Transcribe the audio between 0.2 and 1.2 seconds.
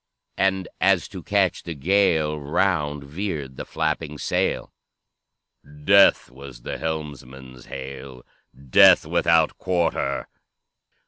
"And as